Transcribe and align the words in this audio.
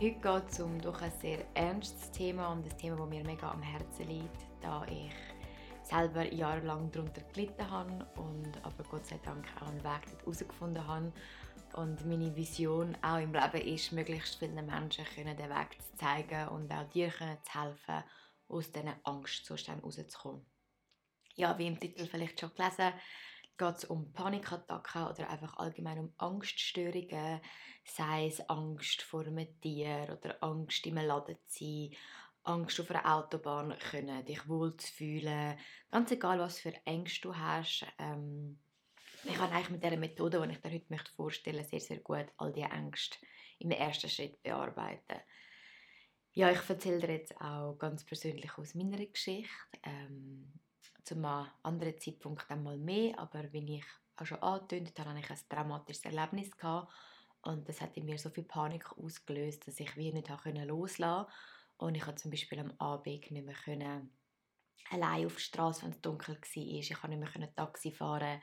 Heute 0.00 0.18
geht 0.18 0.50
es 0.50 0.60
um 0.60 0.80
doch 0.80 1.02
ein 1.02 1.12
sehr 1.20 1.44
ernstes 1.54 2.10
Thema 2.10 2.52
und 2.52 2.64
ein 2.64 2.78
Thema, 2.78 2.96
das 2.96 3.08
mir 3.10 3.22
mega 3.22 3.50
am 3.50 3.60
Herzen 3.60 4.08
liegt, 4.08 4.46
da 4.62 4.82
ich 4.86 5.12
selber 5.82 6.24
jahrelang 6.32 6.90
darunter 6.90 7.20
gelitten 7.34 7.70
habe 7.70 8.06
und 8.16 8.50
aber 8.62 8.82
Gott 8.84 9.04
sei 9.04 9.20
Dank 9.22 9.46
auch 9.60 9.68
einen 9.68 9.84
Weg 9.84 10.06
herausgefunden 10.20 10.86
habe. 10.86 11.12
Und 11.74 12.06
meine 12.06 12.34
Vision 12.34 12.96
auch 13.02 13.18
im 13.18 13.34
Leben 13.34 13.74
ist, 13.74 13.92
möglichst 13.92 14.36
vielen 14.36 14.64
Menschen 14.64 15.04
den 15.14 15.36
Weg 15.36 15.82
zu 15.82 15.96
zeigen 15.98 16.48
und 16.48 16.72
auch 16.72 16.88
dir 16.88 17.10
zu 17.10 17.60
helfen, 17.60 18.02
aus 18.48 18.72
diesen 18.72 18.94
Angstzuständen 19.02 19.84
rauszukommen. 19.84 20.46
Ja, 21.34 21.58
wie 21.58 21.66
im 21.66 21.78
Titel 21.78 22.06
vielleicht 22.06 22.40
schon 22.40 22.54
gelesen, 22.54 22.94
geht 23.60 23.76
es 23.76 23.84
um 23.84 24.10
Panikattacken 24.12 25.06
oder 25.06 25.28
einfach 25.28 25.58
allgemein 25.58 25.98
um 25.98 26.12
Angststörungen, 26.16 27.40
sei 27.84 28.26
es 28.26 28.40
Angst 28.48 29.02
vor 29.02 29.26
einem 29.26 29.60
Tier 29.60 30.18
oder 30.18 30.42
Angst 30.42 30.86
im 30.86 30.96
Laden 30.96 31.36
zu 31.46 31.64
sein, 31.64 31.96
Angst 32.44 32.80
auf 32.80 32.90
einer 32.90 33.14
Autobahn 33.14 33.78
können, 33.78 34.24
dich 34.24 34.48
wohl 34.48 34.74
zu 34.78 34.90
fühlen, 34.90 35.58
ganz 35.90 36.10
egal 36.10 36.38
was 36.38 36.58
für 36.58 36.72
Ängste 36.86 37.28
du 37.28 37.36
hast. 37.36 37.86
Ähm, 37.98 38.58
ich 39.24 39.34
kann 39.34 39.50
eigentlich 39.50 39.70
mit 39.70 39.84
der 39.84 39.98
Methode, 39.98 40.40
die 40.40 40.54
ich 40.54 40.60
dir 40.62 40.70
heute 40.70 41.12
vorstellen 41.14 41.56
möchte, 41.56 41.78
sehr, 41.78 41.80
sehr 41.80 41.98
gut 41.98 42.26
all 42.38 42.54
diese 42.54 42.70
Ängste 42.70 43.18
im 43.58 43.72
ersten 43.72 44.08
Schritt 44.08 44.42
bearbeiten. 44.42 45.20
Ja, 46.32 46.50
ich 46.50 46.66
erzähle 46.66 47.00
dir 47.00 47.12
jetzt 47.12 47.38
auch 47.38 47.76
ganz 47.78 48.04
persönlich 48.04 48.56
aus 48.56 48.74
meiner 48.74 49.04
Geschichte. 49.04 49.50
Ähm, 49.82 50.50
zu 51.04 51.14
einem 51.14 51.46
anderen 51.62 51.98
Zeitpunkt 51.98 52.50
einmal 52.50 52.78
mehr, 52.78 53.18
aber 53.18 53.52
wie 53.52 53.76
ich 53.76 53.84
auch 54.16 54.26
schon 54.26 54.42
angekündigt 54.42 54.98
habe, 54.98 55.10
hatte 55.10 55.20
ich 55.20 55.30
ein 55.30 55.38
dramatisches 55.48 56.04
Erlebnis 56.04 56.50
gehabt 56.56 56.92
und 57.42 57.68
das 57.68 57.80
hat 57.80 57.96
in 57.96 58.04
mir 58.04 58.18
so 58.18 58.30
viel 58.30 58.44
Panik 58.44 58.92
ausgelöst, 58.98 59.66
dass 59.66 59.80
ich 59.80 59.96
wie 59.96 60.12
nicht 60.12 60.28
loslassen 60.28 60.98
konnte. 60.98 61.32
Und 61.78 61.94
ich 61.94 62.02
konnte 62.02 62.22
zum 62.22 62.30
Beispiel 62.30 62.58
am 62.58 62.72
Abend 62.78 63.06
nicht 63.06 63.30
mehr 63.30 63.54
können, 63.54 64.10
allein 64.90 65.26
auf 65.26 65.34
der 65.34 65.40
Straße, 65.40 65.82
wenn 65.82 65.90
es 65.90 66.00
dunkel 66.02 66.36
war. 66.36 66.56
Ich 66.56 66.92
konnte 66.92 67.16
nicht 67.16 67.38
mehr 67.38 67.54
Taxi 67.54 67.90
fahren. 67.90 68.40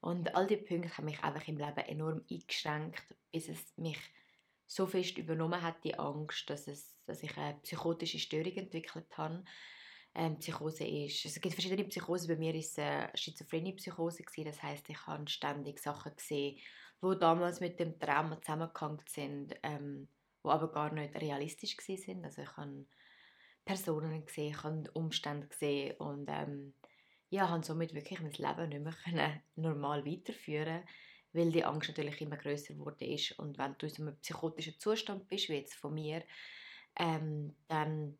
Und 0.00 0.34
all 0.34 0.46
diese 0.46 0.60
Punkte 0.60 0.94
haben 0.96 1.06
mich 1.06 1.22
einfach 1.22 1.48
im 1.48 1.56
Leben 1.56 1.78
enorm 1.78 2.22
eingeschränkt, 2.30 3.02
bis 3.32 3.48
es 3.48 3.76
mich 3.78 3.98
so 4.66 4.86
fest 4.86 5.16
übernommen 5.16 5.62
hat, 5.62 5.82
die 5.82 5.98
Angst, 5.98 6.50
dass, 6.50 6.68
es, 6.68 6.98
dass 7.06 7.22
ich 7.22 7.34
eine 7.38 7.58
psychotische 7.62 8.18
Störung 8.18 8.52
entwickelt 8.52 9.16
habe 9.16 9.44
ähm, 10.14 10.38
Psychose 10.38 10.84
ist. 10.86 11.24
Es 11.24 11.40
gibt 11.40 11.54
verschiedene 11.54 11.84
Psychosen. 11.84 12.28
Bei 12.28 12.36
mir 12.36 12.52
war 12.52 12.60
es 12.60 12.78
eine 12.78 13.10
Schizophrenie-Psychose. 13.14 14.24
Das 14.44 14.62
heißt, 14.62 14.88
ich 14.88 15.06
habe 15.06 15.28
ständig 15.28 15.78
Sachen 15.78 16.14
gesehen, 16.16 16.58
die 17.02 17.18
damals 17.18 17.60
mit 17.60 17.78
dem 17.80 17.98
Trauma 17.98 18.40
zusammengehangen 18.40 19.00
sind, 19.06 19.54
ähm, 19.62 20.08
die 20.44 20.48
aber 20.48 20.70
gar 20.70 20.92
nicht 20.92 21.14
realistisch 21.16 21.76
waren. 21.76 22.24
Also 22.24 22.42
ich 22.42 22.56
habe 22.56 22.86
Personen 23.64 24.24
gesehen, 24.24 24.50
ich 24.50 24.62
habe 24.62 24.90
Umstände 24.92 25.48
gesehen 25.48 25.96
und 25.98 26.28
ähm, 26.28 26.74
ja, 27.30 27.48
habe 27.48 27.64
somit 27.64 27.94
wirklich 27.94 28.20
mein 28.20 28.32
Leben 28.32 28.68
nicht 28.68 28.82
mehr 28.82 28.94
können 29.04 29.42
normal 29.56 30.06
weiterführen 30.06 30.84
weil 31.34 31.50
die 31.50 31.64
Angst 31.64 31.88
natürlich 31.88 32.20
immer 32.20 32.36
größer 32.36 32.78
wurde 32.78 33.04
ist 33.04 33.38
und 33.38 33.58
wenn 33.58 33.74
du 33.76 33.86
in 33.86 33.96
einem 33.96 34.16
psychotischen 34.20 34.78
Zustand 34.78 35.28
bist, 35.28 35.48
wie 35.48 35.54
jetzt 35.54 35.74
von 35.74 35.92
mir, 35.92 36.22
ähm, 36.96 37.54
dann 37.66 38.16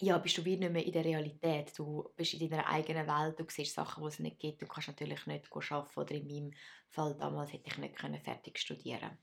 ja, 0.00 0.18
bist 0.18 0.38
du 0.38 0.44
wie 0.44 0.56
nicht 0.56 0.72
mehr 0.72 0.84
in 0.84 0.92
der 0.92 1.04
Realität. 1.04 1.78
Du 1.78 2.12
bist 2.16 2.34
in 2.34 2.48
deiner 2.50 2.66
eigenen 2.68 3.06
Welt, 3.06 3.38
du 3.40 3.44
siehst 3.48 3.74
Sachen, 3.74 4.02
die 4.02 4.08
es 4.08 4.18
nicht 4.18 4.38
gibt. 4.38 4.62
Du 4.62 4.66
kannst 4.66 4.88
natürlich 4.88 5.26
nicht 5.26 5.50
arbeiten 5.52 6.00
oder 6.00 6.14
in 6.14 6.26
meinem 6.26 6.52
Fall 6.88 7.16
damals 7.16 7.52
hätte 7.52 7.68
ich 7.70 7.78
nicht 7.78 7.98
fertig 8.24 8.58
studieren 8.58 9.18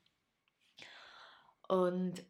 Und 1.68 2.26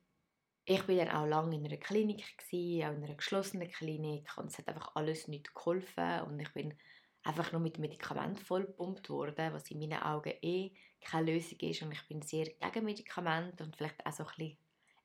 ich 0.65 0.87
war 0.87 0.95
dann 0.95 1.09
auch 1.09 1.25
lange 1.27 1.55
in 1.55 1.65
einer 1.65 1.77
Klinik, 1.77 2.37
gewesen, 2.37 2.83
auch 2.85 2.97
in 2.97 3.03
einer 3.03 3.15
geschlossenen 3.15 3.69
Klinik 3.71 4.37
und 4.37 4.47
es 4.47 4.57
hat 4.57 4.67
einfach 4.69 4.95
alles 4.95 5.27
nicht 5.27 5.53
geholfen 5.53 6.21
und 6.21 6.39
ich 6.39 6.53
bin 6.53 6.77
einfach 7.23 7.51
nur 7.51 7.61
mit 7.61 7.79
Medikamenten 7.79 8.43
vollgepumpt 8.43 9.09
worden, 9.09 9.53
was 9.53 9.71
in 9.71 9.79
meinen 9.79 10.01
Augen 10.03 10.33
eh 10.41 10.75
keine 11.01 11.33
Lösung 11.33 11.59
ist 11.59 11.81
und 11.83 11.91
ich 11.91 12.07
bin 12.07 12.21
sehr 12.21 12.45
gegen 12.45 12.85
Medikamente 12.85 13.63
und 13.63 13.75
vielleicht 13.75 14.05
auch 14.05 14.13
so 14.13 14.23
ein 14.23 14.29
bisschen 14.37 14.57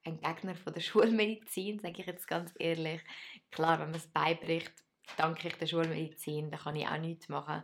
ein 0.08 0.20
Gegner 0.20 0.54
von 0.54 0.72
der 0.72 0.80
Schulmedizin, 0.88 1.78
sage 1.78 2.00
ich 2.00 2.06
jetzt 2.06 2.26
ganz 2.26 2.52
ehrlich. 2.58 3.02
Klar, 3.50 3.78
wenn 3.78 3.90
man 3.90 4.00
es 4.00 4.08
beibricht, 4.08 4.72
danke 5.16 5.48
ich 5.48 5.54
der 5.54 5.66
Schulmedizin, 5.66 6.50
da 6.50 6.58
kann 6.58 6.76
ich 6.76 6.86
auch 6.86 6.98
nichts 6.98 7.28
machen. 7.28 7.62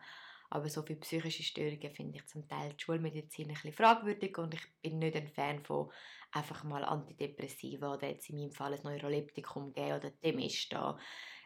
Aber 0.50 0.69
so 0.69 0.82
viele 0.82 1.00
psychische 1.00 1.43
Störungen 1.43 1.91
finde 1.91 2.19
ich 2.19 2.27
zum 2.27 2.47
Teil 2.47 2.75
die 2.75 2.82
Schulmedizin 2.82 3.49
ein 3.49 3.55
bisschen 3.55 3.72
fragwürdig 3.72 4.38
und 4.38 4.55
ich 4.55 4.62
bin 4.82 5.00
nicht 5.00 5.16
ein 5.16 5.28
Fan 5.28 5.65
von 5.65 5.91
einfach 6.31 6.62
mal 6.65 6.84
Antidepressiva 6.84 7.94
oder 7.94 8.09
jetzt 8.09 8.31
in 8.31 8.37
meinem 8.37 8.53
Fall 8.53 8.75
ein 8.75 8.82
Neuroleptikum 8.82 9.72
geben 9.72 9.97
oder 9.97 10.11
dem 10.11 10.38
ist 10.38 10.72
da, 10.72 10.99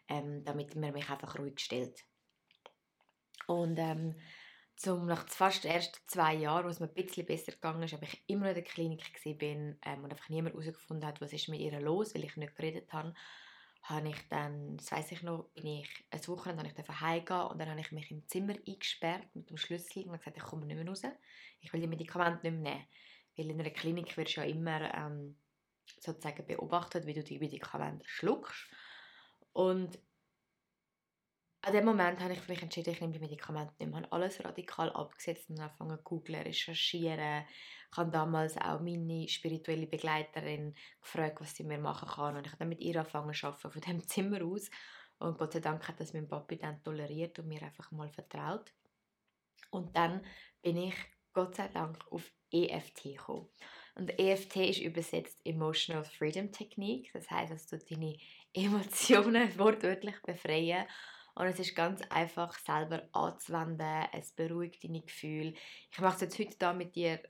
ähm, 0.09 0.45
damit 0.45 0.75
man 0.75 0.93
mich 0.93 1.09
einfach 1.09 1.39
ruhig 1.39 1.59
stellt. 1.59 2.05
Und 3.47 3.79
ähm, 3.79 4.15
zum, 4.79 5.07
nach 5.07 5.29
fast 5.29 5.65
erst 5.65 6.01
zwei 6.07 6.35
Jahren, 6.35 6.65
wo 6.65 6.69
es 6.69 6.79
mir 6.79 6.87
ein 6.87 6.95
bisschen 6.95 7.27
besser 7.27 7.51
gegangen 7.51 7.83
ist, 7.83 7.95
aber 7.95 8.05
ich 8.05 8.23
immer 8.29 8.43
noch 8.43 8.51
in 8.51 8.55
der 8.55 8.65
Klinik 8.65 9.39
bin 9.39 9.77
ähm, 9.85 10.05
und 10.05 10.13
einfach 10.13 10.29
niemand 10.29 10.55
herausgefunden 10.55 11.07
hat, 11.07 11.21
was 11.21 11.33
ist 11.33 11.49
mit 11.49 11.61
ihr 11.61 11.81
los, 11.81 12.15
weil 12.15 12.25
ich 12.25 12.37
nicht 12.37 12.55
geredet 12.55 12.93
habe, 12.93 13.13
habe 13.83 14.09
ich 14.09 14.29
dann, 14.29 14.77
das 14.77 14.93
weiss 14.93 15.11
ich 15.11 15.23
noch, 15.23 15.49
bin 15.55 15.67
ich 15.67 15.89
ein 16.11 16.29
Wochenende 16.29 16.63
habe 16.63 16.81
ich 16.81 17.01
heimgehen 17.01 17.47
und 17.49 17.59
dann 17.59 17.71
habe 17.71 17.81
ich 17.81 17.91
mich 17.91 18.11
im 18.13 18.25
Zimmer 18.29 18.55
eingesperrt 18.67 19.27
mit 19.35 19.51
dem 19.51 19.57
Schlüssel 19.57 20.05
und 20.05 20.17
gesagt, 20.17 20.37
ich 20.37 20.43
komme 20.45 20.65
nicht 20.65 20.77
mehr 20.77 20.87
raus, 20.87 21.03
ich 21.61 21.73
will 21.73 21.81
die 21.81 21.89
Medikamente 21.89 22.49
nicht 22.49 22.63
mehr 22.63 22.75
nehmen. 22.75 22.87
Weil 23.37 23.51
in 23.51 23.61
einer 23.61 23.71
Klinik 23.71 24.17
wirst 24.17 24.37
du 24.37 24.41
ja 24.43 24.47
immer 24.47 24.95
ähm, 24.95 25.37
sozusagen 26.01 26.47
beobachtet, 26.47 27.05
wie 27.07 27.15
du 27.15 27.25
die 27.25 27.39
Medikamente 27.39 28.07
schluckst. 28.09 28.69
Und 29.53 29.99
an 31.63 31.73
dem 31.73 31.85
Moment 31.85 32.21
habe 32.21 32.33
ich 32.33 32.41
vielleicht 32.41 32.63
entschieden, 32.63 32.91
ich 32.95 33.01
nehme 33.01 33.13
die 33.13 33.19
Medikamente 33.19 33.75
nicht 33.79 33.91
mehr. 33.91 34.01
Ich 34.01 34.07
habe 34.07 34.13
alles 34.13 34.45
radikal 34.45 34.91
abgesetzt 34.91 35.51
und 35.51 35.61
angefangen 35.61 35.99
zu 35.99 36.05
googlen, 36.05 36.43
recherchieren. 36.43 37.45
Ich 37.91 37.97
habe 37.97 38.11
damals 38.11 38.57
auch 38.59 38.81
meine 38.81 39.29
spirituelle 39.29 39.87
Begleiterin 39.87 40.75
gefragt, 41.01 41.41
was 41.41 41.57
sie 41.57 41.65
mir 41.65 41.79
machen 41.79 42.09
kann. 42.09 42.37
Und 42.37 42.47
ich 42.47 42.53
habe 42.53 42.61
dann 42.61 42.69
mit 42.69 42.81
ihr 42.81 42.97
angefangen 42.97 43.35
zu 43.35 43.47
arbeiten, 43.47 43.71
von 43.71 43.81
dem 43.81 44.03
Zimmer 44.07 44.45
aus. 44.45 44.71
Und 45.19 45.39
Gott 45.39 45.53
sei 45.53 45.61
Dank 45.61 45.89
hat 45.89 45.99
das 45.99 46.13
mein 46.13 46.29
Papi 46.29 46.59
dann 46.59 46.83
toleriert 46.85 47.39
und 47.41 47.49
mir 47.49 47.63
einfach 47.63 47.91
mal 47.91 48.09
vertraut. 48.11 48.73
Und 49.71 49.97
dann 49.97 50.25
bin 50.63 50.77
ich, 50.77 50.95
Gott 51.33 51.57
sei 51.57 51.69
Dank, 51.69 52.07
auf 52.11 52.31
EFT 52.53 53.03
gekommen. 53.03 53.49
Und 53.97 54.17
EFT 54.17 54.57
ist 54.57 54.81
übersetzt 54.81 55.41
Emotional 55.45 56.05
Freedom 56.05 56.53
Technique. 56.53 57.11
Das 57.13 57.29
heißt, 57.29 57.53
dass 57.53 57.67
du 57.67 57.79
deine 57.79 58.17
Emotionen 58.53 59.59
wortwörtlich 59.59 60.23
befreien 60.23 60.87
und 61.39 61.47
es 61.47 61.61
ist 61.61 61.77
ganz 61.77 62.03
einfach 62.11 62.53
selber 62.59 63.09
anzuwenden. 63.13 64.07
Es 64.13 64.33
beruhigt 64.33 64.83
deine 64.83 65.03
Gefühle. 65.03 65.55
Ich 65.93 66.01
mache 66.01 66.17
es 66.17 66.21
jetzt 66.23 66.39
heute 66.41 66.59
da 66.59 66.73
mit 66.73 66.97
dir 66.97 67.21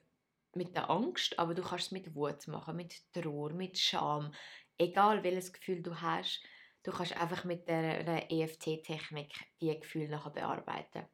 mit 0.55 0.75
der 0.75 0.89
Angst, 0.89 1.39
aber 1.39 1.55
du 1.55 1.63
kannst 1.63 1.87
es 1.87 1.93
mit 1.93 2.15
Wut 2.15 2.49
machen, 2.49 2.77
mit 2.77 3.03
Trauer, 3.13 3.53
mit 3.53 3.79
Scham. 3.79 4.33
Egal 4.79 5.23
welches 5.23 5.53
Gefühl 5.53 5.83
du 5.83 6.01
hast, 6.01 6.43
du 6.85 6.91
kannst 6.91 7.21
einfach 7.21 7.45
mit 7.45 7.69
der 7.69 8.33
EFT-Technik 8.33 9.35
die 9.61 9.79
Gefühle 9.79 10.09
nachher 10.09 10.31
bearbeiten. 10.31 11.05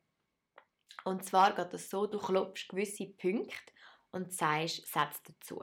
Und 1.04 1.24
zwar 1.24 1.52
geht 1.56 1.74
es 1.74 1.90
so, 1.90 2.06
du 2.06 2.20
klopfst 2.20 2.68
gewisse 2.68 3.08
Punkte 3.08 3.72
und 4.12 4.32
sagst 4.32 4.86
Sätze 4.86 5.20
dazu. 5.26 5.60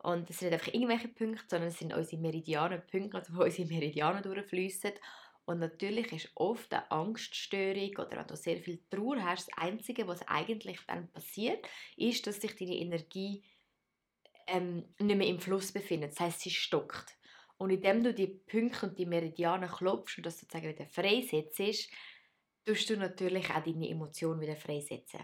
Und 0.00 0.28
es 0.28 0.38
sind 0.38 0.50
nicht 0.50 0.60
einfach 0.60 0.74
irgendwelche 0.74 1.08
Punkte, 1.08 1.46
sondern 1.48 1.70
es 1.70 1.78
sind 1.78 1.94
unsere 1.94 2.20
Meridianen-Punkte, 2.20 3.16
also 3.16 3.34
wo 3.34 3.44
unsere 3.44 3.66
Meridianen 3.68 4.22
durchfließen. 4.22 4.92
Und 5.48 5.60
natürlich 5.60 6.12
ist 6.12 6.30
oft 6.34 6.74
eine 6.74 6.90
Angststörung 6.90 7.96
oder 7.96 8.18
wenn 8.18 8.26
du 8.26 8.36
sehr 8.36 8.58
viel 8.58 8.82
Trauer 8.90 9.22
hast, 9.22 9.48
das 9.48 9.56
Einzige, 9.56 10.06
was 10.06 10.20
eigentlich 10.28 10.78
dann 10.86 11.10
passiert, 11.10 11.66
ist, 11.96 12.26
dass 12.26 12.42
sich 12.42 12.54
deine 12.54 12.76
Energie 12.76 13.42
ähm, 14.46 14.84
nicht 14.98 15.16
mehr 15.16 15.26
im 15.26 15.40
Fluss 15.40 15.72
befindet. 15.72 16.12
Das 16.12 16.20
heißt, 16.20 16.40
sie 16.40 16.50
stockt. 16.50 17.16
Und 17.56 17.70
indem 17.70 18.04
du 18.04 18.12
die 18.12 18.26
Punkte 18.26 18.88
und 18.88 18.98
die 18.98 19.06
Meridianen 19.06 19.70
klopfst 19.70 20.18
und 20.18 20.26
das 20.26 20.38
sozusagen 20.38 20.68
wieder 20.68 20.84
freisetzt, 20.84 21.88
tust 22.66 22.90
du 22.90 22.98
natürlich 22.98 23.48
auch 23.48 23.64
deine 23.64 23.88
Emotionen 23.88 24.42
wieder 24.42 24.56
freisetzen. 24.56 25.20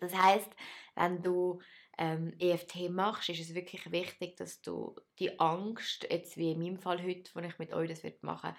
Das 0.00 0.14
heißt, 0.14 0.50
wenn 0.94 1.22
du 1.22 1.60
ähm, 1.98 2.32
EFT 2.38 2.88
machst, 2.88 3.28
ist 3.28 3.40
es 3.40 3.54
wirklich 3.54 3.92
wichtig, 3.92 4.38
dass 4.38 4.62
du 4.62 4.96
die 5.18 5.38
Angst, 5.38 6.06
jetzt 6.10 6.38
wie 6.38 6.52
in 6.52 6.58
meinem 6.58 6.78
Fall 6.78 7.02
heute, 7.02 7.30
wo 7.34 7.40
ich 7.40 7.58
mit 7.58 7.74
euch 7.74 7.90
das 7.90 8.02
machen 8.22 8.56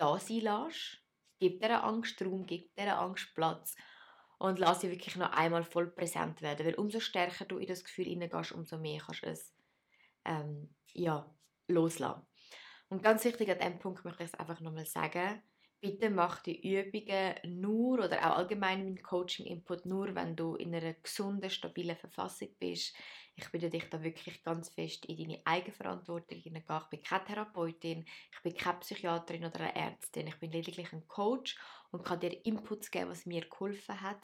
da 0.00 0.18
sein 0.18 0.40
lässt. 0.40 0.98
Gib 1.38 1.60
dieser 1.60 1.84
Angst 1.84 2.20
Raum, 2.22 2.46
gib 2.46 2.74
dieser 2.76 2.98
Angst 2.98 3.34
Platz 3.34 3.74
und 4.38 4.58
lass 4.58 4.80
sie 4.80 4.90
wirklich 4.90 5.16
noch 5.16 5.32
einmal 5.32 5.64
voll 5.64 5.90
präsent 5.90 6.42
werden, 6.42 6.66
weil 6.66 6.74
umso 6.74 7.00
stärker 7.00 7.44
du 7.44 7.58
in 7.58 7.68
das 7.68 7.84
Gefühl 7.84 8.06
hineingehst, 8.06 8.52
umso 8.52 8.78
mehr 8.78 9.00
kannst 9.00 9.22
du 9.22 9.26
es 9.28 9.54
ähm, 10.24 10.74
ja, 10.92 11.30
loslassen. 11.68 12.26
Und 12.88 13.02
ganz 13.02 13.24
wichtig 13.24 13.50
an 13.50 13.58
diesem 13.58 13.78
Punkt 13.78 14.04
möchte 14.04 14.24
ich 14.24 14.30
es 14.32 14.38
einfach 14.38 14.60
nochmal 14.60 14.86
sagen, 14.86 15.42
bitte 15.80 16.10
mach 16.10 16.42
die 16.42 16.60
Übungen 16.60 17.34
nur 17.44 18.04
oder 18.04 18.18
auch 18.18 18.38
allgemein 18.38 18.84
mein 18.84 19.02
Coaching-Input 19.02 19.86
nur, 19.86 20.14
wenn 20.14 20.36
du 20.36 20.56
in 20.56 20.74
einer 20.74 20.94
gesunden, 20.94 21.50
stabilen 21.50 21.96
Verfassung 21.96 22.48
bist. 22.58 22.94
Ich 23.40 23.50
bitte 23.50 23.70
dich 23.70 23.88
da 23.88 24.02
wirklich 24.02 24.42
ganz 24.44 24.68
fest 24.68 25.06
in 25.06 25.16
deine 25.16 25.40
Eigenverantwortung 25.44 26.38
hineingehen. 26.38 26.80
Ich 26.82 26.88
bin 26.88 27.02
keine 27.02 27.24
Therapeutin, 27.24 28.04
ich 28.32 28.42
bin 28.42 28.54
keine 28.54 28.78
Psychiaterin 28.80 29.46
oder 29.46 29.60
eine 29.60 29.74
Ärztin. 29.74 30.26
Ich 30.26 30.38
bin 30.38 30.52
lediglich 30.52 30.92
ein 30.92 31.08
Coach 31.08 31.58
und 31.90 32.04
kann 32.04 32.20
dir 32.20 32.44
Inputs 32.44 32.90
geben, 32.90 33.10
was 33.10 33.24
mir 33.24 33.48
geholfen 33.48 34.00
hat. 34.00 34.20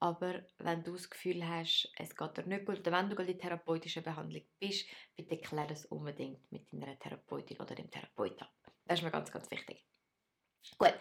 Aber 0.00 0.44
wenn 0.58 0.84
du 0.84 0.92
das 0.92 1.08
Gefühl 1.08 1.48
hast, 1.48 1.90
es 1.96 2.14
geht 2.14 2.36
dir 2.36 2.46
nicht 2.46 2.66
gut, 2.66 2.80
oder 2.80 2.92
wenn 2.92 3.08
du 3.08 3.16
gerade 3.16 3.32
in 3.32 3.38
therapeutischer 3.38 4.02
Behandlung 4.02 4.42
bist, 4.60 4.86
bitte 5.16 5.38
klär 5.38 5.66
das 5.66 5.86
unbedingt 5.86 6.52
mit 6.52 6.70
deiner 6.72 6.98
Therapeutin 6.98 7.58
oder 7.58 7.74
dem 7.74 7.90
Therapeuten 7.90 8.42
ab. 8.42 8.52
Das 8.84 8.98
ist 8.98 9.04
mir 9.04 9.10
ganz, 9.10 9.32
ganz 9.32 9.50
wichtig. 9.50 9.84
Gut, 10.76 10.94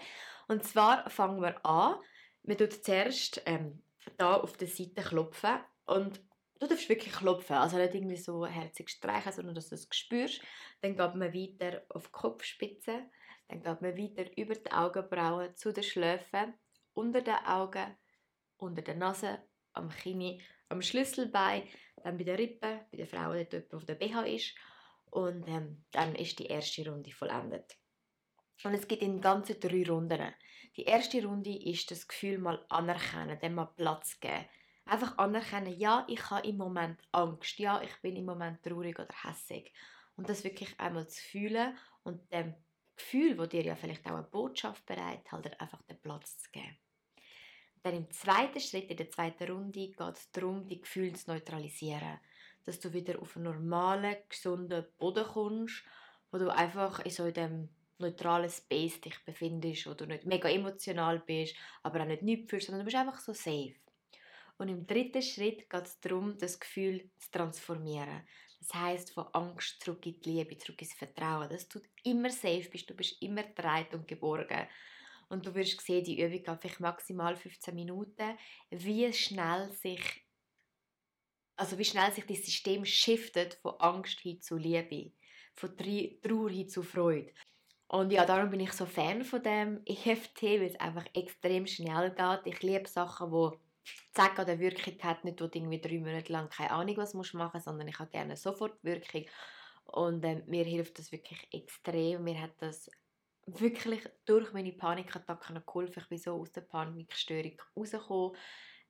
und 0.47 0.63
zwar 0.63 1.07
fangen 1.09 1.41
wir 1.41 1.63
an. 1.65 1.97
Wir 2.43 2.57
tun 2.57 2.71
zuerst 2.71 3.41
ähm, 3.45 3.83
da 4.17 4.35
auf 4.37 4.55
der 4.57 4.67
Seite 4.67 5.03
klopfen 5.03 5.59
und 5.85 6.21
du 6.59 6.67
darfst 6.67 6.89
wirklich 6.89 7.13
klopfen, 7.13 7.55
also 7.55 7.77
nicht 7.77 7.93
irgendwie 7.93 8.17
so 8.17 8.45
herzig 8.45 8.89
streichen, 8.89 9.31
sondern 9.31 9.55
dass 9.55 9.69
du 9.69 9.75
es 9.75 9.87
spürst. 9.91 10.41
Dann 10.81 10.95
geht 10.95 11.15
man 11.15 11.33
weiter 11.33 11.83
auf 11.89 12.07
die 12.07 12.11
Kopfspitze, 12.11 13.05
dann 13.47 13.61
geht 13.61 13.81
man 13.81 13.97
weiter 13.97 14.37
über 14.37 14.55
die 14.55 14.71
Augenbrauen 14.71 15.55
zu 15.55 15.71
den 15.71 15.83
Schläfen, 15.83 16.53
unter 16.93 17.21
den 17.21 17.35
Augen, 17.45 17.95
unter 18.57 18.81
der 18.81 18.95
Nase, 18.95 19.39
am 19.73 19.89
Kinn, 19.89 20.41
am 20.69 20.81
Schlüsselbein, 20.81 21.63
dann 22.03 22.17
bei 22.17 22.23
den 22.23 22.35
Rippen, 22.35 22.79
bei 22.91 22.97
der 22.97 23.07
Frau, 23.07 23.33
dort, 23.33 23.71
wo 23.71 23.77
der 23.79 23.95
BH 23.95 24.21
ist. 24.23 24.55
Und 25.09 25.47
ähm, 25.47 25.85
dann 25.91 26.15
ist 26.15 26.39
die 26.39 26.47
erste 26.47 26.89
Runde 26.89 27.11
vollendet. 27.11 27.77
Und 28.63 28.73
es 28.73 28.87
gibt 28.87 29.03
in 29.03 29.21
ganzen 29.21 29.59
drei 29.59 29.83
Runden. 29.87 30.33
Die 30.75 30.83
erste 30.83 31.23
Runde 31.23 31.55
ist 31.55 31.89
das 31.91 32.07
Gefühl 32.07 32.39
mal 32.39 32.65
anerkennen, 32.69 33.39
dem 33.39 33.55
mal 33.55 33.65
Platz 33.65 34.19
geben. 34.19 34.45
Einfach 34.87 35.17
anerkennen, 35.17 35.77
ja, 35.77 36.05
ich 36.07 36.29
habe 36.29 36.47
im 36.47 36.57
Moment 36.57 36.99
Angst, 37.11 37.59
ja, 37.59 37.81
ich 37.81 37.95
bin 38.01 38.15
im 38.15 38.25
Moment 38.25 38.63
traurig 38.63 38.97
oder 38.97 39.13
hässig. 39.23 39.73
Und 40.15 40.29
das 40.29 40.43
wirklich 40.43 40.79
einmal 40.79 41.07
zu 41.07 41.21
fühlen 41.21 41.77
und 42.03 42.31
dem 42.31 42.55
Gefühl, 42.95 43.37
wo 43.37 43.45
dir 43.45 43.63
ja 43.63 43.75
vielleicht 43.75 44.05
auch 44.07 44.15
eine 44.15 44.23
Botschaft 44.23 44.85
bereithält, 44.85 45.59
einfach 45.59 45.81
den 45.83 46.01
Platz 46.01 46.37
zu 46.37 46.49
geben. 46.51 46.77
Dann 47.83 47.95
im 47.95 48.11
zweiten 48.11 48.59
Schritt, 48.59 48.89
in 48.89 48.97
der 48.97 49.09
zweiten 49.11 49.49
Runde, 49.51 49.89
geht 49.89 49.99
es 49.99 50.31
darum, 50.31 50.67
die 50.67 50.81
Gefühle 50.81 51.13
zu 51.13 51.31
neutralisieren. 51.31 52.19
Dass 52.65 52.79
du 52.79 52.91
wieder 52.91 53.21
auf 53.21 53.35
einen 53.35 53.45
normalen, 53.45 54.17
gesunden 54.27 54.85
Boden 54.97 55.25
kommst, 55.25 55.83
wo 56.31 56.37
du 56.37 56.53
einfach 56.53 56.99
in 56.99 57.11
so 57.11 57.29
dem 57.31 57.69
neutralen 57.99 58.49
Space 58.49 58.99
dich 59.01 59.23
befindest, 59.25 59.87
wo 59.87 59.93
du 59.93 60.05
nicht 60.05 60.25
mega 60.25 60.49
emotional 60.49 61.19
bist, 61.19 61.55
aber 61.83 62.01
auch 62.01 62.05
nicht 62.05 62.23
nichts 62.23 62.49
fühlst, 62.49 62.67
sondern 62.67 62.81
du 62.81 62.85
bist 62.85 62.97
einfach 62.97 63.19
so 63.19 63.33
safe. 63.33 63.75
Und 64.57 64.69
im 64.69 64.87
dritten 64.87 65.21
Schritt 65.21 65.69
geht 65.69 65.85
es 65.85 65.99
darum, 65.99 66.37
das 66.37 66.59
Gefühl 66.59 67.09
zu 67.19 67.31
transformieren. 67.31 68.27
Das 68.59 68.73
heißt 68.73 69.13
von 69.13 69.27
Angst 69.33 69.81
zurück 69.83 70.05
in 70.05 70.19
die 70.19 70.31
Liebe, 70.31 70.57
zurück 70.57 70.81
ins 70.81 70.93
Vertrauen. 70.93 71.49
Dass 71.49 71.67
du 71.69 71.79
immer 72.03 72.29
safe 72.29 72.67
bist, 72.69 72.89
du 72.89 72.95
bist 72.95 73.21
immer 73.21 73.43
bereit 73.43 73.93
und 73.93 74.07
geborgen. 74.07 74.67
Und 75.29 75.45
du 75.45 75.53
wirst 75.53 75.81
sehen, 75.81 76.03
die 76.03 76.21
Übung 76.21 76.43
geht 76.43 76.61
vielleicht 76.61 76.79
maximal 76.79 77.35
15 77.35 77.75
Minuten, 77.75 78.37
wie 78.69 79.11
schnell 79.13 79.71
sich 79.71 80.27
also 81.57 81.77
wie 81.79 81.85
schnell 81.85 82.11
sich 82.11 82.25
das 82.25 82.45
System 82.45 82.85
shiftet 82.85 83.55
von 83.55 83.73
Angst 83.79 84.19
hin 84.19 84.39
zu 84.39 84.57
Liebe, 84.57 85.11
von 85.55 85.75
Trauer 85.75 86.49
hin 86.49 86.69
zu 86.69 86.83
Freude. 86.83 87.33
Und 87.87 88.11
ja, 88.11 88.25
darum 88.25 88.51
bin 88.51 88.59
ich 88.59 88.73
so 88.73 88.85
Fan 88.85 89.23
von 89.23 89.41
dem 89.41 89.81
EFT, 89.85 90.43
weil 90.43 90.63
es 90.63 90.79
einfach 90.79 91.05
extrem 91.13 91.65
schnell 91.65 92.11
geht. 92.11 92.41
Ich 92.45 92.61
liebe 92.61 92.87
Sachen, 92.87 93.31
die 93.31 93.66
Zack 94.13 94.39
oder 94.39 94.59
Wirkung 94.59 94.93
hat, 95.03 95.23
nicht, 95.23 95.41
wo 95.41 95.45
irgendwie 95.45 95.81
drei 95.81 95.99
Monate 95.99 96.31
lang 96.31 96.49
keine 96.49 96.71
Ahnung 96.71 96.97
was 96.97 97.13
musst 97.13 97.33
machen, 97.33 97.61
sondern 97.61 97.87
ich 97.87 97.99
habe 97.99 98.09
gerne 98.09 98.35
sofort 98.35 98.83
Wirkung. 98.83 99.25
Und 99.85 100.23
ähm, 100.25 100.43
mir 100.47 100.65
hilft 100.65 100.99
das 100.99 101.11
wirklich 101.11 101.47
extrem. 101.51 102.23
Mir 102.23 102.41
hat 102.41 102.53
das 102.59 102.89
wirklich 103.45 104.01
durch 104.25 104.51
meine 104.51 104.73
Panikattacken 104.73 105.63
geholfen. 105.65 106.01
Ich 106.03 106.09
bin 106.09 106.17
so 106.17 106.33
aus 106.33 106.51
der 106.51 106.61
Panikstörung 106.61 107.61
rausgekommen. 107.75 108.37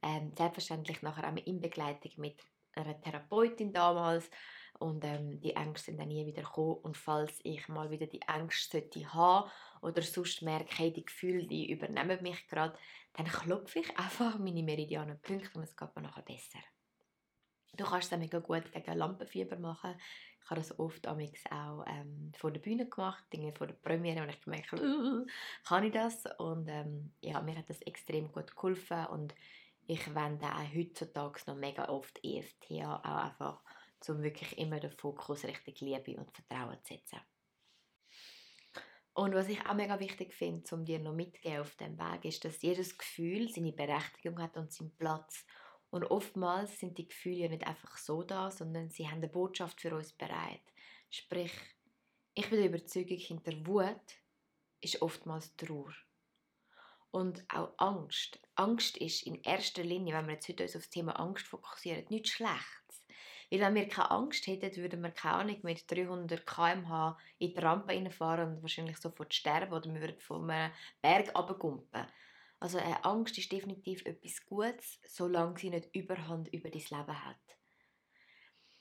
Ähm, 0.01 0.33
selbstverständlich 0.35 1.01
nachher 1.01 1.27
auch 1.27 1.45
in 1.45 1.59
Begleitung 1.59 2.11
mit 2.17 2.41
einer 2.75 2.99
Therapeutin 3.01 3.73
damals 3.73 4.29
und 4.79 5.03
ähm, 5.05 5.39
die 5.41 5.55
Ängste 5.55 5.91
sind 5.91 5.99
dann 5.99 6.07
nie 6.07 6.25
wieder 6.25 6.43
gekommen. 6.43 6.77
Und 6.83 6.97
falls 6.97 7.39
ich 7.43 7.67
mal 7.67 7.89
wieder 7.89 8.07
die 8.07 8.21
Ängste 8.27 8.79
sollte 8.81 9.13
haben 9.13 9.49
oder 9.81 10.01
sonst 10.01 10.41
merke, 10.41 10.75
hey, 10.75 10.91
die 10.91 11.05
Gefühle, 11.05 11.47
die 11.47 11.71
übernehmen 11.71 12.21
mich 12.21 12.47
gerade, 12.47 12.77
dann 13.13 13.25
klopfe 13.27 13.79
ich 13.79 13.97
einfach 13.97 14.37
meine 14.37 14.63
Meridianenpunkte 14.63 15.57
und 15.57 15.63
es 15.63 15.75
geht 15.75 15.95
mir 15.95 16.03
nachher 16.03 16.23
besser. 16.23 16.59
Du 17.75 17.83
kannst 17.83 18.11
es 18.11 18.19
mega 18.19 18.39
gut 18.39 18.71
gegen 18.71 18.97
Lampenfieber 18.97 19.57
machen. 19.57 19.95
Ich 20.43 20.49
habe 20.49 20.61
das 20.61 20.79
oft 20.79 21.07
auch 21.07 21.17
ähm, 21.17 22.31
vor 22.37 22.51
der 22.51 22.61
Bühne 22.61 22.87
gemacht, 22.87 23.25
Dinge 23.33 23.53
vor 23.53 23.67
der 23.67 23.75
Premiere, 23.75 24.23
und 24.23 24.29
ich 24.29 24.41
gemerkt 24.41 24.71
uh, 24.73 25.25
kann 25.65 25.83
ich 25.83 25.91
das? 25.91 26.23
Und 26.37 26.67
ähm, 26.69 27.13
ja, 27.21 27.41
mir 27.41 27.57
hat 27.57 27.69
das 27.69 27.81
extrem 27.81 28.31
gut 28.31 28.55
geholfen 28.55 29.05
und 29.07 29.35
ich 29.87 30.15
wende 30.15 30.45
auch 30.45 30.75
heutzutage 30.75 31.41
noch 31.47 31.55
mega 31.55 31.89
oft 31.89 32.19
EFT 32.23 32.71
auch 32.83 33.03
einfach 33.03 33.61
um 34.07 34.23
wirklich 34.23 34.57
immer 34.57 34.79
den 34.79 34.91
Fokus 34.91 35.43
Richtung 35.43 35.73
Liebe 35.79 36.17
und 36.17 36.31
Vertrauen 36.31 36.77
zu 36.83 36.93
setzen. 36.93 37.19
Und 39.17 39.33
was 39.33 39.49
ich 39.49 39.65
auch 39.65 39.73
mega 39.73 39.99
wichtig 39.99 40.31
finde, 40.31 40.75
um 40.75 40.85
dir 40.85 40.99
noch 40.99 41.11
mitzugeben 41.11 41.61
auf 41.61 41.75
dem 41.77 41.97
Weg, 41.97 42.23
ist, 42.23 42.45
dass 42.45 42.61
jedes 42.61 42.99
Gefühl 42.99 43.49
seine 43.49 43.71
Berechtigung 43.71 44.39
hat 44.39 44.55
und 44.57 44.71
seinen 44.71 44.95
Platz. 44.95 45.43
Und 45.89 46.03
oftmals 46.11 46.79
sind 46.79 46.99
die 46.99 47.07
Gefühle 47.07 47.37
ja 47.37 47.49
nicht 47.49 47.65
einfach 47.65 47.97
so 47.97 48.21
da, 48.21 48.51
sondern 48.51 48.91
sie 48.91 49.07
haben 49.07 49.17
eine 49.17 49.27
Botschaft 49.27 49.81
für 49.81 49.95
uns 49.95 50.13
bereit. 50.13 50.61
Sprich, 51.09 51.51
ich 52.35 52.47
bin 52.47 52.59
der 52.59 52.69
Überzeugung, 52.69 53.17
hinter 53.17 53.65
Wut 53.65 54.21
ist 54.81 55.01
oftmals 55.01 55.55
Trauer. 55.55 55.95
Und 57.09 57.43
auch 57.51 57.73
Angst. 57.79 58.39
Angst 58.53 58.97
ist 58.97 59.23
in 59.23 59.41
erster 59.41 59.83
Linie, 59.83 60.13
wenn 60.13 60.27
wir 60.27 60.35
jetzt 60.35 60.47
heute 60.47 60.61
uns 60.61 60.75
auf 60.75 60.83
das 60.83 60.91
Thema 60.91 61.19
Angst 61.19 61.47
fokussieren, 61.47 62.05
nichts 62.09 62.29
Schlechtes. 62.29 62.86
Weil 63.49 63.61
wenn 63.61 63.75
wir 63.75 63.87
keine 63.87 64.11
Angst 64.11 64.45
hätten, 64.47 64.75
würden 64.75 65.01
wir 65.01 65.11
keine 65.11 65.35
Ahnung 65.35 65.59
mit 65.63 65.89
300 65.89 66.45
km/h 66.45 67.17
in 67.39 67.53
die 67.53 67.59
Rampe 67.59 67.93
reinfahren 67.93 68.55
und 68.55 68.61
wahrscheinlich 68.61 68.97
sofort 68.97 69.33
sterben 69.33 69.73
oder 69.73 69.93
wir 69.93 70.01
würden 70.01 70.19
von 70.19 70.49
einem 70.49 70.73
Berg 71.01 71.33
runtergumpen. 71.35 72.07
Also 72.59 72.79
eine 72.79 73.05
Angst 73.05 73.37
ist 73.37 73.51
definitiv 73.51 74.05
etwas 74.05 74.45
Gutes, 74.45 74.99
solange 75.07 75.57
sie 75.59 75.69
nicht 75.69 75.93
Überhand 75.93 76.51
über 76.53 76.69
dein 76.69 76.81
Leben 76.81 77.25
hat. 77.25 77.37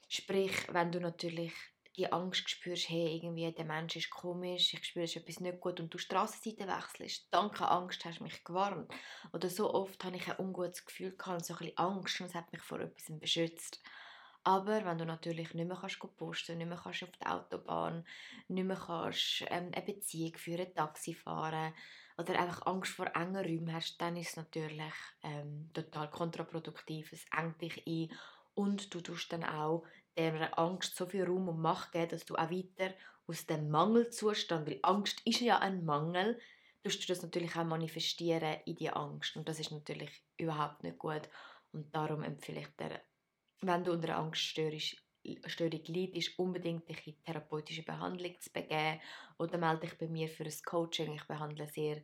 Sprich, 0.09 0.73
wenn 0.73 0.93
du 0.93 1.01
natürlich 1.01 1.53
die 1.97 2.13
Angst 2.13 2.49
spürst, 2.51 2.89
hey, 2.91 3.17
irgendwie 3.17 3.51
der 3.53 3.65
Mensch 3.65 3.97
ist 3.97 4.11
komisch, 4.11 4.75
ich 4.75 4.85
spüre, 4.85 5.05
etwas 5.05 5.41
nicht 5.41 5.61
gut 5.61 5.81
und 5.81 5.93
du 5.93 5.99
Straßenseite 5.99 6.69
wechselst, 6.69 7.29
danke 7.31 7.69
Angst 7.69 8.05
hast 8.05 8.21
du 8.21 8.25
mich 8.25 8.45
gewarnt. 8.45 8.93
Oder 9.33 9.49
so 9.49 9.73
oft 9.73 10.03
habe 10.05 10.17
ich 10.17 10.29
ein 10.29 10.39
ungutes 10.39 10.85
Gefühl 10.85 11.17
gehabt, 11.17 11.47
so 11.47 11.55
ein 11.55 11.59
bisschen 11.59 11.79
Angst 11.79 12.21
und 12.21 12.27
es 12.27 12.35
hat 12.35 12.53
mich 12.53 12.63
vor 12.63 12.81
etwas 12.81 13.07
beschützt. 13.19 13.81
Aber 14.47 14.85
wenn 14.85 14.97
du 14.97 15.05
natürlich 15.05 15.55
nicht 15.55 15.67
mehr 15.67 15.77
kannst 15.77 15.99
posten 16.17 16.59
nicht 16.59 16.69
mehr 16.69 16.79
kannst 16.81 17.03
auf 17.03 17.11
die 17.11 17.27
Autobahn, 17.27 18.07
nicht 18.47 18.65
mehr 18.65 18.77
kannst 18.77 19.45
ähm, 19.49 19.73
eine 19.75 19.85
Beziehung 19.85 20.37
führen, 20.37 20.73
Taxi 20.73 21.15
fahren 21.15 21.75
oder 22.17 22.39
einfach 22.39 22.65
Angst 22.65 22.93
vor 22.93 23.11
engen 23.17 23.45
Räumen 23.45 23.75
hast, 23.75 24.01
dann 24.01 24.17
ist 24.17 24.29
es 24.29 24.37
natürlich 24.37 24.95
ähm, 25.25 25.69
total 25.75 26.09
kontraproduktiv. 26.11 27.13
Es 27.13 27.27
engt 27.37 27.61
dich 27.61 27.85
ein 27.89 28.17
und 28.55 28.95
du 28.95 29.01
tust 29.01 29.33
dann 29.33 29.43
auch 29.43 29.83
der 30.17 30.57
Angst 30.57 30.95
so 30.95 31.07
viel 31.07 31.25
Raum 31.25 31.49
und 31.49 31.61
Macht 31.61 31.91
geben, 31.91 32.11
dass 32.11 32.25
du 32.25 32.37
auch 32.37 32.49
weiter 32.49 32.95
aus 33.27 33.47
dem 33.47 33.69
Mangelzustand, 33.69 34.69
weil 34.69 34.79
Angst 34.83 35.23
ist 35.25 35.41
ja 35.41 35.59
ein 35.59 35.85
Mangel, 35.85 36.39
tust 36.85 37.03
du 37.03 37.09
das 37.09 37.21
natürlich 37.21 37.57
auch 37.57 37.65
manifestieren 37.65 38.61
in 38.65 38.77
die 38.77 38.91
Angst 38.91 39.37
und 39.37 39.49
das 39.49 39.59
ist 39.59 39.73
natürlich 39.73 40.23
überhaupt 40.39 40.85
nicht 40.85 40.99
gut 40.99 41.29
und 41.73 41.93
darum 41.93 42.23
empfehle 42.23 42.61
ich 42.61 42.69
dir 42.77 43.01
wenn 43.61 43.85
du 43.85 43.93
unter 43.93 44.17
Angststörung 44.17 44.81
leidest, 45.25 46.39
unbedingt 46.39 46.89
dich 46.89 47.07
in 47.07 47.23
therapeutische 47.25 47.83
Behandlung 47.83 48.39
zu 48.41 48.53
begeben 48.53 49.01
oder 49.39 49.59
melde 49.59 49.87
dich 49.87 49.99
bei 49.99 50.09
mir 50.09 50.29
für 50.29 50.45
ein 50.45 50.55
Coaching. 50.65 51.15
Ich 51.15 51.25
behandle 51.25 51.67
sehr 51.67 52.03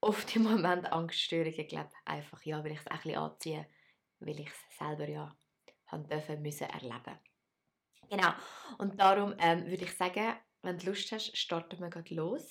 oft 0.00 0.34
im 0.34 0.44
Moment 0.44 0.90
Angststörungen, 0.92 1.60
ich 1.60 1.68
glaube 1.68 1.90
einfach, 2.04 2.42
ja, 2.42 2.62
weil 2.64 2.72
ich 2.72 2.80
es 2.80 2.86
ein 2.86 2.96
bisschen 2.96 3.18
anziehe, 3.18 3.66
weil 4.20 4.40
ich 4.40 4.48
es 4.48 4.78
selber 4.78 5.08
ja 5.08 5.36
haben 5.86 6.08
dürfen, 6.08 6.42
müssen 6.42 6.68
erleben. 6.68 7.18
Genau. 8.08 8.32
Und 8.78 8.98
darum 8.98 9.34
ähm, 9.38 9.66
würde 9.66 9.84
ich 9.84 9.96
sagen, 9.96 10.36
wenn 10.62 10.78
du 10.78 10.86
Lust 10.86 11.12
hast, 11.12 11.36
starten 11.36 11.80
wir 11.80 11.90
gleich 11.90 12.10
los. 12.10 12.48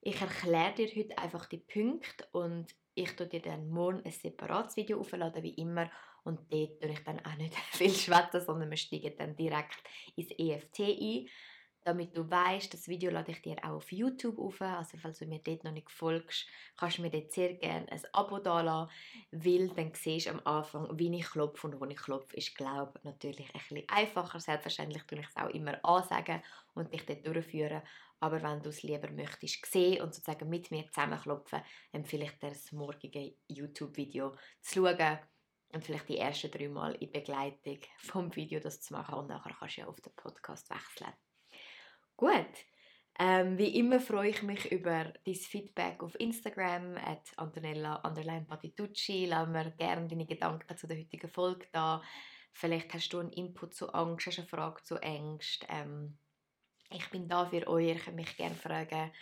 Ich 0.00 0.20
erkläre 0.20 0.74
dir 0.74 0.88
heute 0.94 1.18
einfach 1.18 1.46
die 1.46 1.58
Punkte 1.58 2.26
und 2.32 2.74
ich 2.94 3.14
tue 3.14 3.26
dir 3.26 3.42
dann 3.42 3.68
morgen 3.68 4.02
ein 4.04 4.12
separates 4.12 4.76
Video 4.76 5.00
aufladen, 5.00 5.42
wie 5.42 5.54
immer. 5.54 5.90
Und 6.28 6.40
dort 6.52 6.80
tue 6.80 6.90
ich 6.90 7.04
dann 7.04 7.24
auch 7.24 7.36
nicht 7.36 7.54
viel 7.72 7.94
schwätzen, 7.94 8.44
sondern 8.44 8.70
wir 8.70 8.76
steigen 8.76 9.14
dann 9.16 9.34
direkt 9.34 9.82
ins 10.14 10.30
EFT 10.38 10.80
ein 10.80 11.28
damit 11.88 12.14
du 12.14 12.28
weißt, 12.28 12.74
das 12.74 12.86
Video 12.86 13.10
lade 13.10 13.32
ich 13.32 13.40
dir 13.40 13.56
auch 13.64 13.76
auf 13.76 13.92
YouTube 13.92 14.38
auf. 14.38 14.60
Also 14.60 14.98
falls 14.98 15.20
du 15.20 15.26
mir 15.26 15.38
dort 15.38 15.64
noch 15.64 15.72
nicht 15.72 15.90
folgst, 15.90 16.46
kannst 16.76 16.98
du 16.98 17.02
mir 17.02 17.10
dort 17.10 17.32
sehr 17.32 17.54
gerne 17.54 17.90
ein 17.90 18.02
Abo 18.12 18.38
dalassen, 18.40 18.90
weil 19.30 19.68
dann 19.70 19.92
siehst 19.94 20.26
du 20.26 20.30
am 20.32 20.40
Anfang, 20.44 20.98
wie 20.98 21.16
ich 21.16 21.30
klopfe 21.30 21.66
und 21.66 21.80
wo 21.80 21.86
ich 21.86 21.96
klopfe, 21.96 22.36
ist 22.36 22.54
glaube 22.54 22.92
ich 22.98 23.04
natürlich 23.04 23.54
ein 23.54 23.60
bisschen 23.60 23.88
einfacher. 23.88 24.38
Selbstverständlich 24.38 25.04
tue 25.04 25.20
ich 25.20 25.28
es 25.28 25.36
auch 25.36 25.48
immer 25.48 25.82
ansagen 25.82 26.42
und 26.74 26.92
dich 26.92 27.06
dort 27.06 27.26
durchführen. 27.26 27.80
Aber 28.20 28.42
wenn 28.42 28.60
du 28.60 28.68
es 28.68 28.82
lieber 28.82 29.10
möchtest 29.10 29.64
sehen 29.64 30.02
und 30.02 30.12
sozusagen 30.12 30.48
mit 30.50 30.70
mir 30.70 30.86
zusammenklopfen, 30.88 31.62
empfehle 31.92 32.24
ich 32.24 32.32
dir 32.32 32.50
das 32.50 32.70
morgige 32.72 33.34
YouTube-Video 33.46 34.34
zu 34.60 34.84
schauen 34.84 35.18
und 35.72 35.84
vielleicht 35.84 36.08
die 36.08 36.18
ersten 36.18 36.50
drei 36.50 36.68
Mal 36.68 36.94
in 36.94 37.12
Begleitung 37.12 37.80
vom 37.98 38.34
Video 38.34 38.60
das 38.60 38.80
zu 38.80 38.94
machen 38.94 39.16
und 39.16 39.28
nachher 39.28 39.54
kannst 39.58 39.76
du 39.76 39.80
ja 39.82 39.86
auf 39.86 40.00
den 40.00 40.14
Podcast 40.14 40.70
wechseln. 40.70 41.12
Gut. 42.16 42.64
Ähm, 43.20 43.58
wie 43.58 43.76
immer 43.76 43.98
freue 43.98 44.30
ich 44.30 44.42
mich 44.44 44.70
über 44.70 45.12
dein 45.24 45.34
Feedback 45.34 46.02
auf 46.04 46.18
Instagram, 46.20 46.96
at 46.96 47.32
Antonella 47.36 47.98
Patitucci. 48.46 49.26
Lass 49.26 49.48
mir 49.48 49.72
gerne 49.72 50.06
deine 50.06 50.24
Gedanken 50.24 50.76
zu 50.76 50.86
der 50.86 50.98
heutigen 50.98 51.28
Folge 51.28 51.66
da. 51.72 52.00
Vielleicht 52.52 52.94
hast 52.94 53.12
du 53.12 53.18
einen 53.18 53.32
Input 53.32 53.74
zu 53.74 53.92
Angst, 53.92 54.28
hast 54.28 54.38
eine 54.38 54.48
Frage 54.48 54.82
zu 54.84 54.96
Ängsten. 54.96 55.68
Ähm, 55.70 56.18
ich 56.90 57.10
bin 57.10 57.28
da 57.28 57.46
für 57.46 57.66
euch, 57.66 57.88
ihr 57.88 57.98
könnt 57.98 58.16
mich 58.16 58.36
gerne 58.36 58.54
fragen 58.54 59.12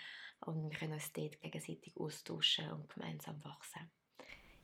und 0.41 0.71
wir 0.71 0.79
können 0.79 0.93
uns 0.93 1.13
dort 1.13 1.41
gegenseitig 1.41 1.97
austauschen 1.97 2.71
und 2.71 2.89
gemeinsam 2.91 3.43
wachsen. 3.45 3.91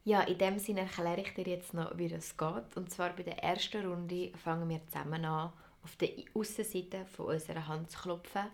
Ja, 0.05 0.23
in 0.23 0.37
dem 0.37 0.59
Sinne 0.59 0.81
erkläre 0.81 1.21
ich 1.21 1.33
dir 1.33 1.47
jetzt 1.47 1.75
noch, 1.75 1.97
wie 1.97 2.09
das 2.09 2.37
geht. 2.37 2.77
Und 2.77 2.91
zwar 2.91 3.15
bei 3.15 3.23
der 3.23 3.39
ersten 3.39 3.87
Runde 3.87 4.33
fangen 4.37 4.69
wir 4.69 4.85
zusammen 4.87 5.25
an 5.25 5.53
auf 5.85 5.95
der 5.97 6.11
Außenseite 6.35 7.07
von 7.07 7.27
unserer 7.27 7.69
Hand 7.69 7.89
zu 7.89 8.01
klopfen. 8.01 8.51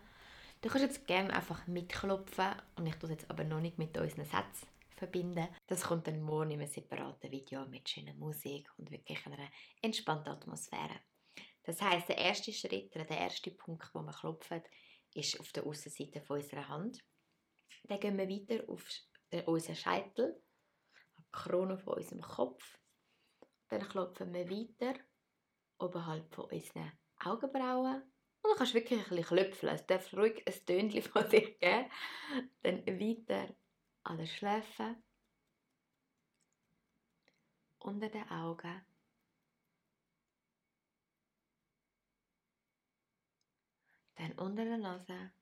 Du 0.60 0.68
kannst 0.68 0.84
jetzt 0.84 1.06
gerne 1.06 1.32
einfach 1.32 1.66
mitklopfen 1.66 2.52
und 2.76 2.86
ich 2.86 2.96
tue 2.96 3.10
jetzt 3.10 3.30
aber 3.30 3.44
noch 3.44 3.60
nicht 3.60 3.78
mit 3.78 3.96
unseren 3.96 4.26
Sätzen 4.26 4.68
verbinden. 4.96 5.48
Das 5.66 5.84
kommt 5.84 6.06
dann 6.06 6.20
morgen 6.20 6.50
in 6.50 6.60
einem 6.60 6.68
separaten 6.68 7.30
Video 7.30 7.64
mit 7.64 7.88
schöner 7.88 8.14
Musik 8.14 8.68
und 8.76 8.90
wirklich 8.90 9.24
einer 9.24 9.48
entspannten 9.80 10.32
Atmosphäre. 10.32 11.00
Das 11.62 11.80
heißt, 11.80 12.10
der 12.10 12.18
erste 12.18 12.52
Schritt 12.52 12.94
oder 12.94 13.04
der 13.04 13.20
erste 13.20 13.50
Punkt, 13.52 13.88
wo 13.94 14.00
man 14.00 14.14
klopft, 14.14 14.64
ist 15.14 15.40
auf 15.40 15.52
der 15.52 15.64
Außenseite 15.64 16.20
von 16.20 16.40
unserer 16.40 16.68
Hand. 16.68 17.02
Dann 17.84 18.00
gehen 18.00 18.18
wir 18.18 18.28
weiter 18.28 18.68
auf 18.68 18.86
unseren 19.46 19.76
Scheitel, 19.76 20.42
Krone 21.32 21.78
von 21.78 21.94
unserem 21.94 22.22
Kopf. 22.22 22.78
Dann 23.68 23.88
klopfen 23.88 24.32
wir 24.32 24.48
weiter 24.48 24.98
oberhalb 25.78 26.34
von 26.34 26.46
unseren 26.46 26.92
Augenbrauen. 27.24 28.02
Und 28.42 28.50
dann 28.50 28.56
kannst 28.56 28.74
du 28.74 28.78
wirklich 28.78 28.98
ein 28.98 29.08
bisschen 29.08 29.24
klöpfeln. 29.24 29.74
Es 29.74 29.86
darf 29.86 30.12
ruhig 30.14 30.42
ein 30.46 30.66
Tönchen 30.66 31.02
von 31.02 31.28
sich 31.28 31.58
geben. 31.58 31.90
Dann 32.62 32.86
weiter 32.86 33.54
an 34.04 34.18
den 34.18 34.26
Schläfen. 34.26 35.02
Unter 37.78 38.08
den 38.08 38.28
Augen. 38.30 38.84
Dann 44.16 44.32
unter 44.32 44.64
der 44.64 44.78
Nase. 44.78 45.32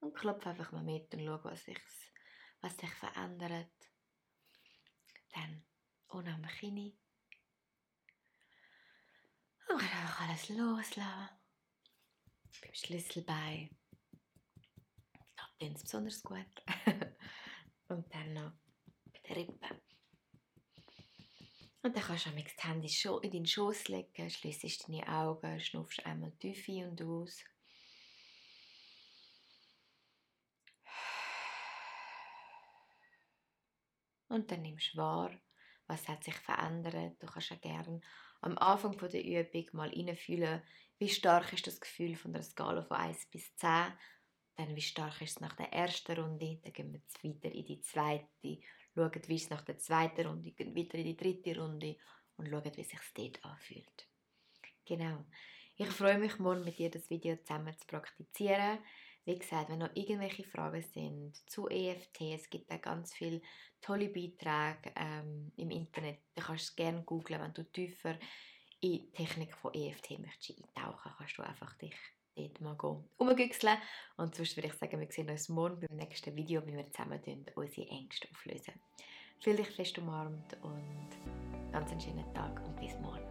Und 0.00 0.14
klopfe 0.14 0.50
einfach 0.50 0.70
mal 0.70 0.84
mit 0.84 1.12
und 1.12 1.24
schau, 1.24 1.42
was 1.42 1.64
sich, 1.64 1.80
was 2.60 2.76
sich 2.76 2.94
verändert. 2.94 3.72
Dann 5.32 5.64
unten 6.08 6.30
am 6.30 6.46
Kinn. 6.46 6.96
Und 9.68 9.82
einfach 9.82 10.20
alles 10.20 10.48
loslassen. 10.48 11.28
Beim 12.62 12.74
Schlüsselbein. 12.74 13.76
Klappt 15.36 15.62
insbesondere 15.62 16.20
gut. 16.22 16.62
und 17.88 18.14
dann 18.14 18.32
noch 18.32 18.52
bei 19.12 19.20
den 19.20 19.34
Rippen. 19.34 19.80
Und 21.82 21.96
dann 21.96 22.02
kannst 22.02 22.26
du 22.26 22.30
die 22.30 22.44
Hände 22.58 22.88
in 23.22 23.30
deinen 23.30 23.46
Schoß 23.46 23.88
legen, 23.88 24.30
schließt 24.30 24.88
deine 24.88 25.08
Augen, 25.08 25.60
schnuffst 25.60 26.04
einmal 26.04 26.32
tief 26.32 26.68
ein 26.68 26.90
und 26.90 27.02
aus. 27.02 27.44
Und 34.28 34.50
dann 34.50 34.62
nimmst 34.62 34.94
du 34.94 34.98
wahr, 34.98 35.30
was 35.86 36.06
hat 36.08 36.24
sich 36.24 36.36
verändert. 36.36 37.16
Du 37.20 37.26
kannst 37.26 37.52
auch 37.52 37.60
gerne 37.60 38.00
am 38.40 38.58
Anfang 38.58 38.96
der 38.96 39.24
Übung 39.24 39.66
mal 39.72 39.88
reinfühlen, 39.88 40.62
wie 40.98 41.08
stark 41.08 41.52
ist 41.52 41.66
das 41.66 41.80
Gefühl 41.80 42.16
von 42.16 42.32
der 42.32 42.42
Skala 42.42 42.82
von 42.82 42.96
1 42.96 43.26
bis 43.30 43.54
10. 43.56 43.92
Dann 44.56 44.74
wie 44.74 44.82
stark 44.82 45.20
ist 45.22 45.30
es 45.30 45.40
nach 45.40 45.54
der 45.54 45.72
ersten 45.72 46.20
Runde. 46.20 46.58
Dann 46.62 46.72
gehen 46.72 46.92
wir 46.92 47.00
weiter 47.22 47.54
in 47.54 47.64
die 47.64 47.80
zweite. 47.80 48.58
Schauen, 48.94 49.22
wie 49.26 49.36
es 49.36 49.50
nach 49.50 49.62
der 49.62 49.78
zweiten 49.78 50.26
Runde 50.26 50.50
gehen 50.50 50.74
weiter 50.74 50.98
in 50.98 51.04
die 51.04 51.16
dritte 51.16 51.60
Runde 51.60 51.96
und 52.36 52.48
schauen, 52.48 52.64
wie 52.74 52.80
es 52.80 52.88
sich 52.88 53.00
dort 53.14 53.44
anfühlt. 53.44 54.08
Genau. 54.84 55.24
Ich 55.76 55.88
freue 55.88 56.18
mich, 56.18 56.38
morgen 56.40 56.64
mit 56.64 56.78
dir 56.78 56.90
das 56.90 57.08
Video 57.08 57.36
zusammen 57.36 57.76
zu 57.78 57.86
praktizieren. 57.86 58.78
Wie 59.28 59.38
gesagt, 59.38 59.68
wenn 59.68 59.80
noch 59.80 59.90
irgendwelche 59.92 60.42
Fragen 60.42 60.80
sind 60.80 61.34
zu 61.50 61.68
EFT, 61.68 62.22
es 62.34 62.48
gibt 62.48 62.70
da 62.70 62.78
ganz 62.78 63.12
viele 63.12 63.42
tolle 63.82 64.08
Beiträge 64.08 64.90
ähm, 64.96 65.52
im 65.58 65.70
Internet. 65.70 66.20
Du 66.34 66.42
kannst 66.42 66.64
es 66.64 66.74
gerne 66.74 67.02
googlen, 67.02 67.42
wenn 67.42 67.52
du 67.52 67.62
tiefer 67.64 68.16
in 68.80 68.92
die 68.92 69.10
Technik 69.10 69.54
von 69.54 69.74
EFT 69.74 70.18
möchtest 70.18 70.58
eintauchen, 70.58 71.12
kannst 71.18 71.36
du 71.36 71.42
einfach 71.42 71.74
dich 71.74 71.94
dort 72.36 72.60
mal 72.62 73.04
umgüchseln. 73.18 73.76
Und 74.16 74.34
sonst 74.34 74.56
würde 74.56 74.68
ich 74.68 74.74
sagen, 74.74 74.98
wir 74.98 75.12
sehen 75.12 75.28
uns 75.28 75.50
morgen 75.50 75.78
beim 75.78 75.98
nächsten 75.98 76.34
Video, 76.34 76.66
wie 76.66 76.74
wir 76.74 76.90
zusammen 76.90 77.20
unsere 77.54 77.86
Ängste 77.86 78.28
auflösen. 78.30 78.80
Fühl 79.40 79.56
dich 79.56 79.68
fest 79.68 79.98
umarmt 79.98 80.56
und 80.62 81.70
ganz 81.70 81.90
einen 81.90 82.00
schönen 82.00 82.32
Tag 82.32 82.66
und 82.66 82.80
bis 82.80 82.94
morgen. 83.00 83.27